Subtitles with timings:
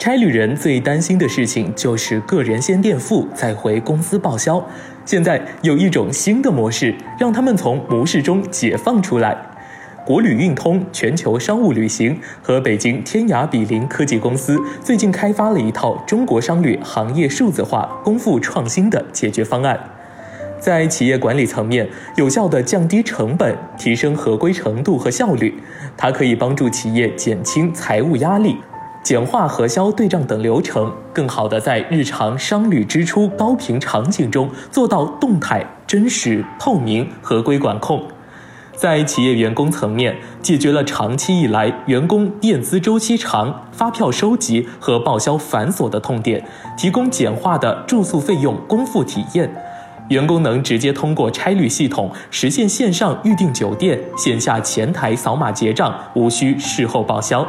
[0.00, 4.66] 差旅人最担心的事情就是个人先垫付，再回公司报销。
[5.04, 9.36] 现在有一种新的模式，让他们从模式中解放出来。
[10.06, 19.78] 国旅运通全球商务旅行和北京天涯比邻科技公司最近开发了一套中国商旅行业数字化、功夫创新的解决方案，
[20.58, 21.86] 在企业管理层面
[22.16, 25.62] 有效地降低成本，提升合规程度和效率。
[25.94, 28.56] 它可以帮助企业减轻财务压力。
[29.02, 38.06] 简化核销对账等流程，更好地在日常商旅支出高频场景中做到动态、真实、透明、合规管控。
[38.76, 49.50] 在企业员工层面，解决了长期以来员工垫资周期长、发票收集和报销繁琐的痛点，提供简化的住宿费用公付体验。
[50.08, 57.46] 员工能直接通过差旅系统实现线上预订酒店、线下前台扫码结账，无需事后报销。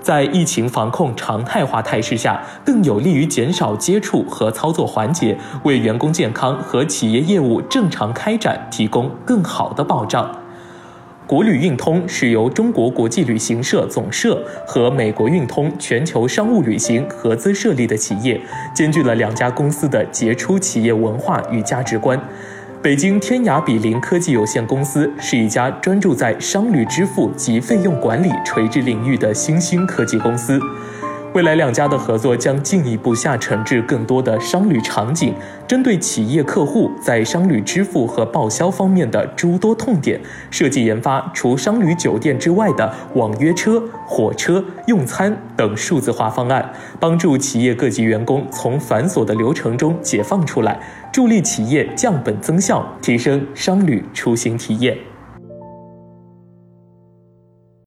[0.00, 10.30] 在疫情防控常态化态势下，更有利于减少接触和操作环节，为员工健康和企业业务正常开展提供更好的保障。
[11.26, 18.40] 国旅运通是由中国国际旅行社总社和美国运通全球商务旅行合资设立的企业，
[18.74, 22.18] 兼具了两家公司的杰出企业文化与价值观。
[22.80, 30.60] 北京天涯比邻科技有限公司是一家专注在商旅支付及费用管理垂直领域的新兴科技公司。
[31.34, 35.34] 未来两家的合作将进一步下沉至更多的商旅场景，
[35.66, 40.18] 针对企业客户在商旅支付和报销方面的诸多痛点，
[40.50, 50.80] 设计研发除商旅酒店之外的网约车、火车、用餐等数字化方案，帮助企业各级员工从繁琐的流程中解放出来，
[51.12, 54.96] 助力企业降本增效，提升商旅出行体验。